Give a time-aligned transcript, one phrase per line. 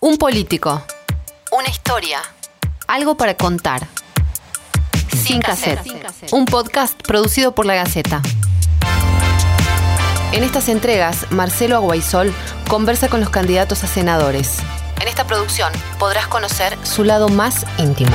[0.00, 0.80] Un político.
[1.50, 2.20] Una historia.
[2.86, 3.88] Algo para contar.
[5.12, 5.80] Sin cassette.
[6.30, 8.22] Un podcast producido por La Gaceta.
[10.30, 12.32] En estas entregas, Marcelo Aguaisol
[12.68, 14.58] conversa con los candidatos a senadores.
[15.00, 18.14] En esta producción podrás conocer su lado más íntimo.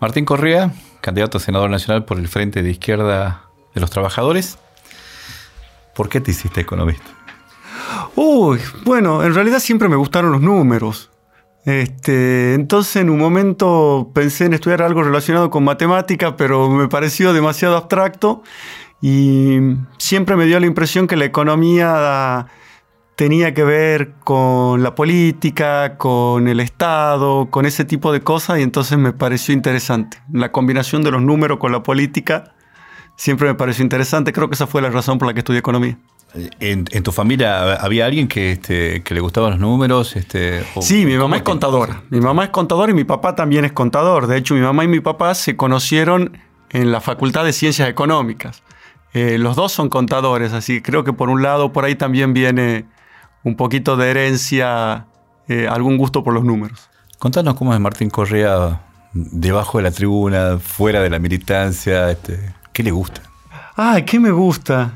[0.00, 4.58] Martín Correa, candidato a senador nacional por el Frente de Izquierda de los Trabajadores.
[5.96, 7.06] ¿Por qué te hiciste economista?
[8.14, 11.10] Uy, bueno, en realidad siempre me gustaron los números.
[11.68, 17.34] Este, entonces en un momento pensé en estudiar algo relacionado con matemática, pero me pareció
[17.34, 18.42] demasiado abstracto
[19.02, 19.58] y
[19.98, 22.46] siempre me dio la impresión que la economía
[23.16, 28.62] tenía que ver con la política, con el Estado, con ese tipo de cosas y
[28.62, 30.22] entonces me pareció interesante.
[30.32, 32.54] La combinación de los números con la política
[33.18, 34.32] siempre me pareció interesante.
[34.32, 35.98] Creo que esa fue la razón por la que estudié economía.
[36.60, 40.14] ¿En, en tu familia había alguien que, este, que le gustaban los números?
[40.16, 42.02] Este, o- Sí, mi mamá ¿cómo es contadora.
[42.10, 44.26] Mi mamá es contadora y mi papá también es contador.
[44.26, 46.38] De hecho, mi mamá y mi papá se conocieron
[46.70, 48.62] en la Facultad de Ciencias Económicas.
[49.14, 52.34] Eh, los dos son contadores, así que creo que por un lado por ahí también
[52.34, 52.84] viene
[53.42, 55.06] un poquito de herencia,
[55.48, 56.90] eh, algún gusto por los números.
[57.18, 58.82] Contanos cómo es Martín Correa
[59.14, 62.10] debajo de la tribuna, fuera de la militancia.
[62.10, 63.22] Este, ¿Qué le gusta?
[63.74, 64.92] Ay, ¿qué me gusta?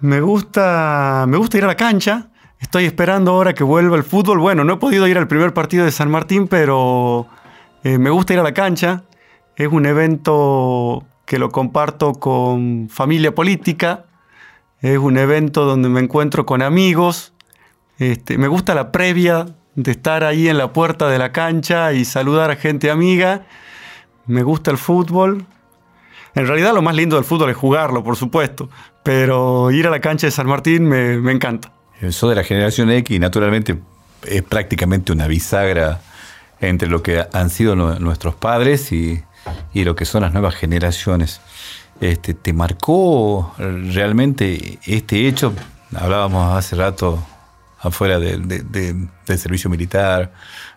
[0.00, 2.30] Me gusta, me gusta ir a la cancha.
[2.58, 4.40] Estoy esperando ahora que vuelva el fútbol.
[4.40, 7.28] Bueno, no he podido ir al primer partido de San Martín, pero
[7.84, 9.04] eh, me gusta ir a la cancha.
[9.54, 14.06] Es un evento que lo comparto con familia política.
[14.80, 17.34] Es un evento donde me encuentro con amigos.
[17.98, 22.04] Este, me gusta la previa de estar ahí en la puerta de la cancha y
[22.04, 23.46] saludar a gente amiga.
[24.26, 25.46] Me gusta el fútbol.
[26.34, 28.70] En realidad lo más lindo del fútbol es jugarlo, por supuesto,
[29.02, 31.72] pero ir a la cancha de San Martín me, encanta.
[32.10, 33.78] Soy de la generación X naturalmente
[34.26, 36.00] es prácticamente una bisagra
[36.60, 39.22] entre lo que han sido nu- nuestros padres y,
[39.74, 41.40] y lo que son las nuevas generaciones.
[42.00, 45.52] Este, ¿Te marcó realmente este hecho?
[45.94, 47.22] Hablábamos hace rato
[47.82, 50.32] afuera de- de- del servicio militar,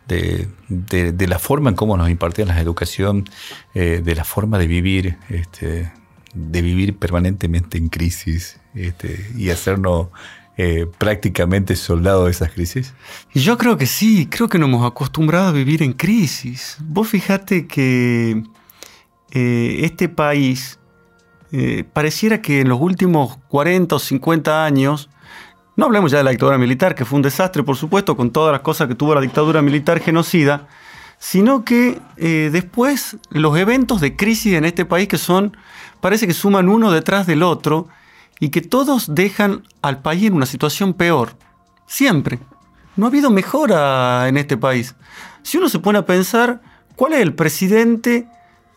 [0.07, 3.25] de, de- la forma en cómo nos impartían la educación,
[3.73, 5.91] eh, de la forma de vivir, este,
[6.33, 10.07] de vivir permanentemente en crisis este, y hacernos
[10.57, 12.93] eh, prácticamente soldados de esas crisis.
[13.33, 16.77] Yo creo que sí, creo que nos hemos acostumbrado a vivir en crisis.
[16.81, 18.43] Vos fijate que
[19.31, 20.79] eh, este país
[21.93, 25.09] pareciera que en los últimos 40 o 50 años,
[25.75, 28.51] no hablemos ya de la dictadura militar, que fue un desastre, por supuesto, con todas
[28.51, 30.67] las cosas que tuvo la dictadura militar genocida,
[31.17, 35.57] sino que eh, después los eventos de crisis en este país que son,
[35.99, 37.87] parece que suman uno detrás del otro
[38.39, 41.33] y que todos dejan al país en una situación peor.
[41.87, 42.39] Siempre.
[42.95, 44.95] No ha habido mejora en este país.
[45.43, 46.61] Si uno se pone a pensar,
[46.95, 48.27] ¿cuál es el presidente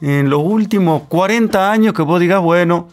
[0.01, 2.89] en los últimos 40 años que vos digas, bueno,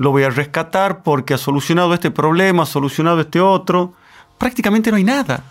[0.00, 3.92] lo voy a rescatar porque ha solucionado este problema, ha solucionado este otro?
[4.38, 5.44] Prácticamente no hay nada.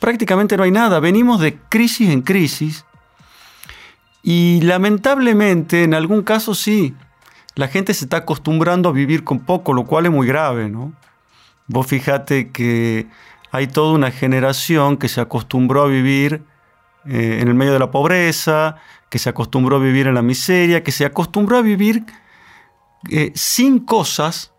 [0.00, 0.98] Prácticamente no hay nada.
[0.98, 2.84] Venimos de crisis en crisis
[4.24, 6.96] y lamentablemente en algún caso sí,
[7.54, 10.92] la gente se está acostumbrando a vivir con poco, lo cual es muy grave, ¿no?
[11.68, 13.06] Vos fíjate que
[13.52, 16.42] hay toda una generación que se acostumbró a vivir
[17.06, 18.74] eh, en el medio de la pobreza,
[19.08, 22.04] que se acostumbró a vivir en la miseria, que se acostumbró a vivir
[23.08, 24.52] eh, sin cosas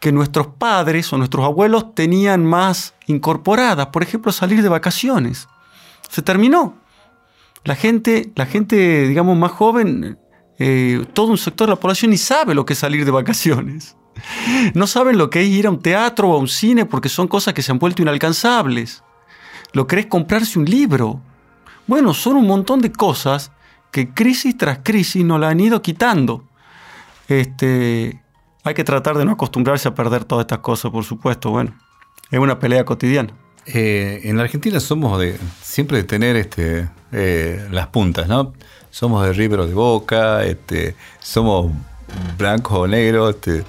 [0.00, 3.86] que nuestros padres o nuestros abuelos tenían más incorporadas.
[3.86, 5.48] Por ejemplo, salir de vacaciones.
[6.08, 6.74] Se terminó.
[7.64, 10.18] La gente, la gente digamos, más joven,
[10.58, 13.96] eh, todo un sector de la población ni sabe lo que es salir de vacaciones.
[14.74, 17.28] No saben lo que es ir a un teatro o a un cine porque son
[17.28, 19.02] cosas que se han vuelto inalcanzables.
[19.72, 21.20] Lo que es comprarse un libro.
[21.86, 23.52] Bueno, son un montón de cosas
[23.90, 26.44] que crisis tras crisis nos la han ido quitando.
[27.28, 28.22] Este,
[28.64, 31.50] hay que tratar de no acostumbrarse a perder todas estas cosas, por supuesto.
[31.50, 31.74] Bueno,
[32.30, 33.32] es una pelea cotidiana.
[33.66, 38.52] Eh, en la Argentina somos de siempre de tener este, eh, las puntas, ¿no?
[38.90, 41.72] Somos de River o de Boca, este, somos
[42.38, 43.64] blancos o negros, este,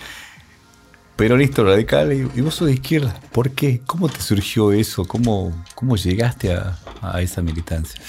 [1.15, 3.19] peronista o radical, y, y vos sos de izquierda.
[3.31, 3.81] ¿Por qué?
[3.87, 5.03] ¿Cómo te surgió eso?
[5.05, 7.99] ¿Cómo, cómo llegaste a, a esa militancia?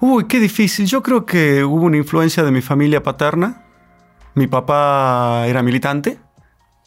[0.00, 0.86] Uy, qué difícil.
[0.86, 3.63] Yo creo que hubo una influencia de mi familia paterna.
[4.34, 6.18] Mi papá era militante.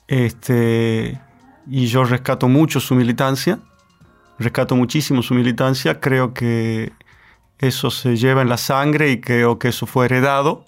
[0.08, 1.20] Este,
[1.70, 3.60] y yo rescato mucho su militancia.
[4.40, 6.00] Rescato muchísimo su militancia.
[6.00, 6.92] Creo que
[7.60, 10.66] eso se lleva en la sangre y creo que eso fue heredado.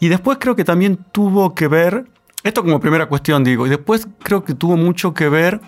[0.00, 2.06] Y después creo que también tuvo que ver,
[2.42, 5.60] esto como primera cuestión digo, y después creo que tuvo mucho que ver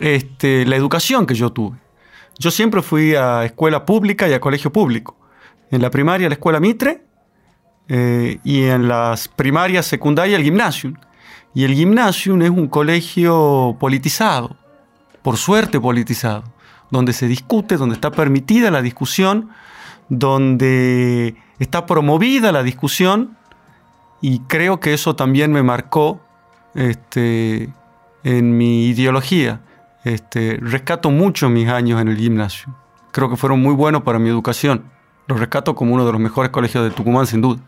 [0.00, 1.76] este, la educación que yo tuve.
[2.38, 5.16] Yo siempre fui a escuela pública y a colegio público.
[5.70, 7.03] En la primaria la escuela Mitre
[7.88, 10.94] eh, y en las primarias, secundarias el gimnasio.
[11.54, 14.56] Y el gimnasio es un colegio politizado,
[15.22, 16.44] por suerte politizado,
[16.90, 19.50] donde se discute, donde está permitida la discusión,
[20.08, 23.36] donde está promovida la discusión
[24.20, 26.20] y creo que eso también me marcó
[26.74, 27.68] este,
[28.22, 29.60] en mi ideología.
[30.02, 32.74] Este, rescato mucho mis años en el gimnasio.
[33.12, 34.84] Creo que fueron muy buenos para mi educación.
[35.26, 37.60] Los rescato como uno de los mejores colegios de Tucumán, sin duda.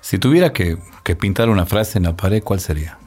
[0.00, 0.78] Si tuviera que,
[1.18, 2.98] pintar una frase en la pared, ¿cuál sería?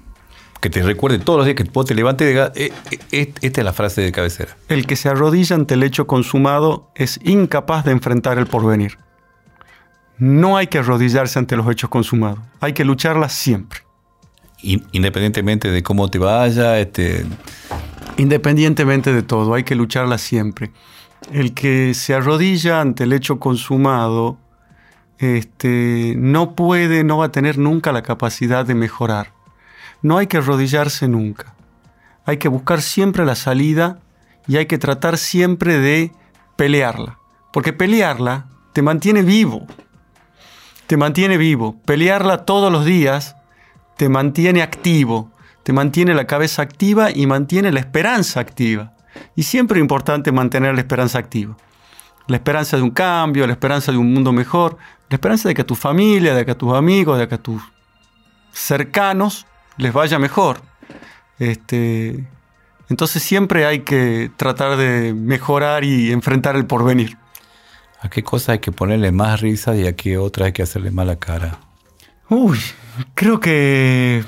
[0.60, 2.66] Que te recuerde todos los días que vos te levantes de...
[2.66, 2.74] Eh,
[3.12, 4.56] eh, esta es la frase de cabecera.
[4.69, 8.98] El que se arrodilla ante el hecho consumado es incapaz de enfrentar el porvenir.
[10.18, 12.40] No hay que arrodillarse ante los hechos consumados.
[12.60, 13.80] Hay que lucharlas siempre.
[14.62, 17.25] Independientemente de cómo te vaya, este,
[18.18, 20.72] Independientemente de todo, hay que lucharla siempre.
[21.31, 24.38] El que se arrodilla ante el hecho consumado
[25.24, 29.31] este, no puede, no va a tener nunca la capacidad de mejorar.
[30.02, 31.54] No hay que arrodillarse nunca.
[32.25, 34.00] Hay que buscar siempre la salida
[34.48, 36.12] y hay que tratar siempre de
[36.56, 37.20] pelearla.
[37.52, 39.66] Porque pelearla te mantiene vivo.
[40.88, 41.78] Te mantiene vivo.
[41.86, 43.36] Pelearla todos los días
[43.98, 45.31] te mantiene activo,
[45.64, 48.94] te mantiene la cabeza activa y mantiene la esperanza activa.
[49.36, 51.56] Y siempre es importante mantener la esperanza activa.
[52.28, 54.78] La esperanza de un cambio, la esperanza de un mundo mejor,
[55.10, 57.38] la esperanza de que a tu familia, de que a tus amigos, de que a
[57.38, 57.62] tus
[58.52, 59.46] cercanos
[59.78, 60.62] les vaya mejor.
[61.40, 62.25] Este,
[62.90, 67.18] entonces siempre hay que tratar de mejorar y enfrentar el porvenir.
[68.02, 70.92] ¿A qué cosa hay que ponerle más risa y a qué otra hay que hacerle
[70.92, 71.60] mala cara?
[72.30, 72.60] Uy,
[73.16, 74.24] creo que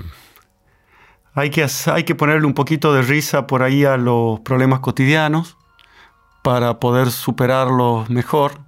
[1.33, 5.57] hay que, hay que ponerle un poquito de risa por ahí a los problemas cotidianos
[6.45, 8.59] para poder superarlos mejor.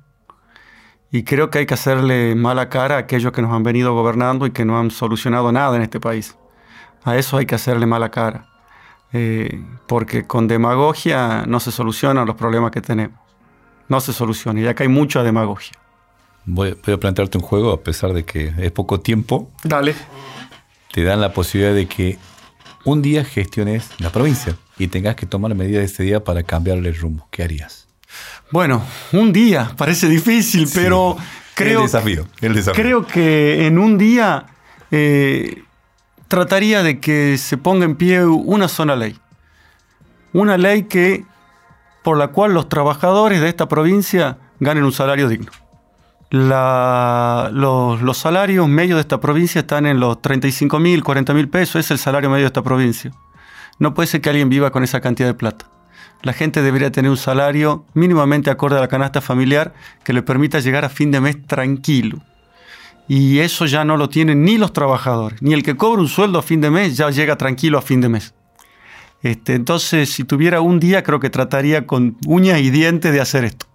[1.12, 4.48] Y creo que hay que hacerle mala cara a aquellos que nos han venido gobernando
[4.48, 6.36] y que no han solucionado nada en este país.
[7.04, 8.48] A eso hay que hacerle mala cara.
[9.14, 13.20] Eh, porque con demagogia no se solucionan los problemas que tenemos.
[13.90, 14.60] No se soluciona.
[14.60, 15.74] Y acá hay mucha demagogia.
[16.46, 19.52] Voy, voy a plantearte un juego a pesar de que es poco tiempo.
[19.64, 19.94] Dale.
[20.92, 22.18] Te dan la posibilidad de que
[22.88, 26.98] un día gestiones la provincia y tengas que tomar medidas ese día para cambiarle el
[26.98, 27.88] rumbo, ¿qué harías?
[28.50, 28.82] Bueno,
[29.12, 31.18] un día, parece difícil, pero
[31.54, 32.82] creo, el desafío, el desafío.
[32.82, 34.46] creo que en un día
[34.90, 35.64] eh,
[36.30, 39.20] trataría de que se ponga en pie una sola ley.
[40.32, 41.26] Una ley que,
[42.04, 45.52] por la cual los trabajadores de esta provincia ganen un salario digno.
[46.30, 51.92] Los, salarios medios de esta provincia están en los 35 mil, 40 mil pesos, es
[51.92, 53.12] el salario medio de esta provincia.
[53.80, 55.70] No puede ser que alguien viva con esa cantidad de plata.
[56.24, 60.60] La gente debería tener un salario mínimamente acorde a la canasta familiar que le permita
[60.60, 62.24] llegar a fin de mes tranquilo.
[63.08, 66.40] Y eso ya no lo tienen ni los trabajadores, ni el que cobra un sueldo
[66.40, 68.34] a fin de mes ya llega tranquilo a fin de mes.
[69.22, 73.46] Este, entonces, si tuviera un día, creo que trataría con uñas y dientes de hacer
[73.46, 73.67] esto.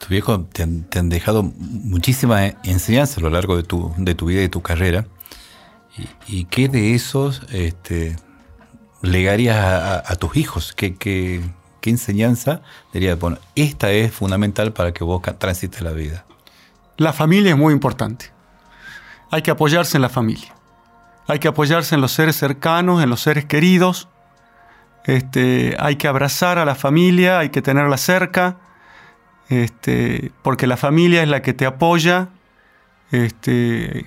[0.00, 4.42] Tu viejo te han, dejado muchísima enseñanza a lo largo de tu, de tu vida
[4.42, 5.06] y tu carrera.
[6.26, 8.16] ¿Y, qué de esos este,
[9.02, 10.72] legarías a, tus hijos?
[10.72, 11.42] ¿Qué, qué,
[11.82, 12.62] qué enseñanza
[12.94, 13.18] dirías?
[13.18, 16.24] Bueno, esta es fundamental para que vos transites la vida.
[16.96, 18.32] La familia es muy importante.
[19.30, 20.54] Hay que apoyarse en la familia.
[21.26, 24.08] Hay que apoyarse en los seres cercanos, en los seres queridos.
[25.04, 28.56] Este, hay que abrazar a la familia, hay que tenerla cerca,
[29.50, 32.28] este, porque la familia es la que te apoya
[33.10, 34.06] este,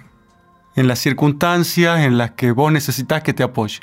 [0.76, 3.82] en las circunstancias en las que vos necesitas que te apoyen.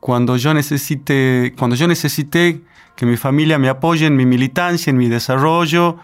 [0.00, 2.60] Cuando yo, necesite, cuando yo necesité
[2.94, 5.96] que mi familia me apoye en mi militancia, en mi desarrollo,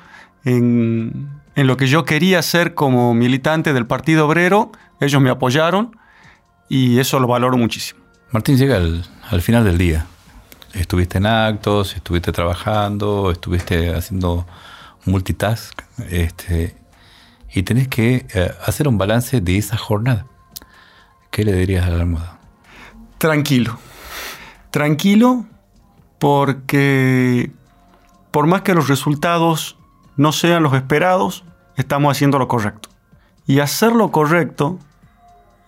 [0.44, 5.96] en, en lo que yo quería hacer como militante del Partido Obrero, ellos me apoyaron
[6.68, 8.00] y eso lo valoro muchísimo.
[8.30, 10.06] Martín llega al, final del día.
[10.74, 14.46] Estuviste en actos, estuviste trabajando, estuviste haciendo
[15.04, 16.76] multitask, este,
[17.52, 20.26] y tenés que eh, hacer un balance de esa jornada.
[21.30, 22.38] ¿Qué le dirías a la almohada?
[23.18, 23.78] Tranquilo.
[24.70, 25.46] Tranquilo
[26.18, 27.50] porque
[28.30, 29.78] por más que los resultados
[30.16, 31.44] no sean los esperados,
[31.76, 32.88] estamos haciendo lo correcto.
[33.46, 34.78] Y hacer lo correcto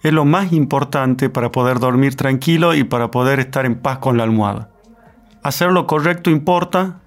[0.03, 4.17] es lo más importante para poder dormir tranquilo y para poder estar en paz con
[4.17, 4.72] la almohada.
[5.43, 7.01] Hacer lo correcto importa,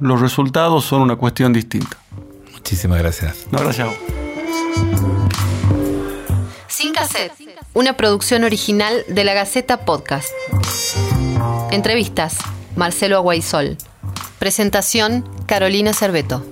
[0.00, 1.96] los resultados son una cuestión distinta.
[2.52, 3.46] Muchísimas gracias.
[3.50, 3.98] No, gracias a vos.
[6.68, 7.32] Sin cassette,
[7.72, 10.28] una producción original de la Gaceta Podcast.
[11.70, 12.36] Entrevistas,
[12.76, 13.78] Marcelo Aguaisol.
[14.38, 16.44] Presentación, Carolina Cerveto.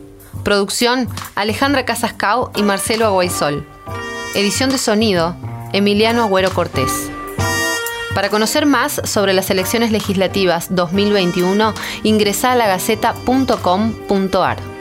[0.44, 3.66] Producción, Alejandra Casascao y Marcelo Aguaisol.
[4.34, 5.36] Edición de sonido,
[5.74, 7.10] Emiliano Agüero Cortés.
[8.14, 14.77] Para conocer más sobre las elecciones legislativas 2021, ingresa a lagaceta.com.ar.